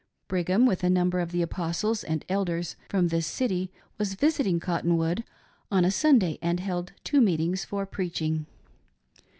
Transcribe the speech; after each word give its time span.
Brig 0.27 0.47
ham, 0.47 0.65
with 0.65 0.83
a 0.83 0.89
number 0.89 1.19
of 1.19 1.31
the 1.31 1.43
Apostles 1.43 2.03
and 2.03 2.25
Elders 2.27 2.75
from 2.89 3.09
this 3.09 3.27
city, 3.27 3.71
was 3.99 4.15
visiting 4.15 4.59
Cot 4.59 4.83
tonwood 4.83 5.23
on 5.69 5.85
a 5.85 5.91
Sunday 5.91 6.39
and 6.41 6.59
held 6.59 6.93
two 7.03 7.21
meetings 7.21 7.63
for 7.65 7.85
preaching. 7.85 8.47